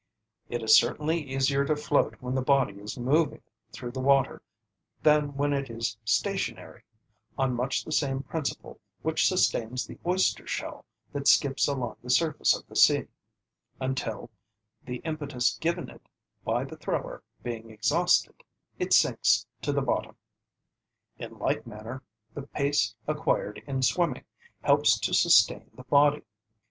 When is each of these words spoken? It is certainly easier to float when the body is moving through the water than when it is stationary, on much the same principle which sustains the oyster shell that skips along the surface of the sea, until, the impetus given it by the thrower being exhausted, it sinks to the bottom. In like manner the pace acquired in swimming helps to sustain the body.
It 0.49 0.63
is 0.63 0.75
certainly 0.75 1.17
easier 1.17 1.63
to 1.63 1.75
float 1.75 2.15
when 2.21 2.33
the 2.33 2.41
body 2.41 2.73
is 2.79 2.97
moving 2.97 3.43
through 3.71 3.91
the 3.91 3.99
water 3.99 4.41
than 5.03 5.35
when 5.37 5.53
it 5.53 5.69
is 5.69 5.95
stationary, 6.03 6.81
on 7.37 7.53
much 7.53 7.85
the 7.85 7.91
same 7.91 8.23
principle 8.23 8.79
which 9.03 9.27
sustains 9.27 9.85
the 9.85 9.99
oyster 10.03 10.47
shell 10.47 10.85
that 11.13 11.27
skips 11.27 11.67
along 11.67 11.97
the 12.01 12.09
surface 12.09 12.55
of 12.57 12.65
the 12.65 12.75
sea, 12.75 13.09
until, 13.79 14.31
the 14.83 15.01
impetus 15.05 15.55
given 15.59 15.87
it 15.87 16.01
by 16.43 16.63
the 16.63 16.77
thrower 16.77 17.21
being 17.43 17.69
exhausted, 17.69 18.43
it 18.79 18.93
sinks 18.93 19.45
to 19.61 19.71
the 19.71 19.83
bottom. 19.83 20.15
In 21.19 21.37
like 21.37 21.67
manner 21.67 22.01
the 22.33 22.41
pace 22.47 22.95
acquired 23.05 23.61
in 23.67 23.83
swimming 23.83 24.25
helps 24.63 24.97
to 25.01 25.13
sustain 25.13 25.69
the 25.75 25.83
body. 25.83 26.23